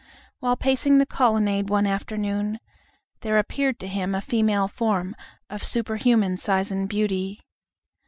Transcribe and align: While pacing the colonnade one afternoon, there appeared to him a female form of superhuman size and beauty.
While 0.39 0.57
pacing 0.57 0.97
the 0.97 1.05
colonnade 1.05 1.69
one 1.69 1.85
afternoon, 1.85 2.59
there 3.19 3.37
appeared 3.37 3.77
to 3.81 3.87
him 3.87 4.15
a 4.15 4.19
female 4.21 4.67
form 4.67 5.15
of 5.47 5.63
superhuman 5.63 6.37
size 6.37 6.71
and 6.71 6.89
beauty. 6.89 7.39